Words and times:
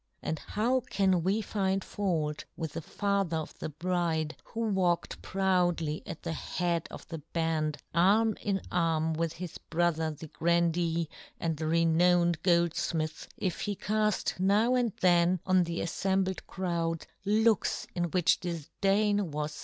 And 0.23 0.39
how 0.39 0.79
can 0.79 1.21
we 1.21 1.43
find 1.43 1.83
fault 1.83 2.43
with 2.57 2.73
the 2.73 2.81
father 2.81 3.37
of 3.37 3.59
the 3.59 3.69
bride, 3.69 4.35
who 4.45 4.61
walked 4.61 5.21
proudly 5.21 6.01
at 6.07 6.23
the 6.23 6.33
head 6.33 6.87
of 6.89 7.07
the 7.09 7.19
band, 7.19 7.77
arm 7.93 8.35
in 8.41 8.61
arm 8.71 9.13
with 9.13 9.33
his 9.33 9.59
brother 9.59 10.09
the 10.09 10.25
grandee 10.25 11.07
and 11.39 11.55
the 11.55 11.67
renowned 11.67 12.41
goldfmith, 12.41 13.27
if 13.37 13.61
he 13.61 13.75
caft 13.75 14.39
now 14.39 14.73
and 14.73 14.93
then 15.01 15.39
on 15.45 15.65
the 15.65 15.81
afl"embled 15.81 16.47
crowd 16.47 17.05
looks 17.23 17.85
in 17.93 18.05
which 18.05 18.39
difdain 18.39 19.19
was 19.19 19.19
yohn 19.19 19.25
Gutenberg. 19.27 19.51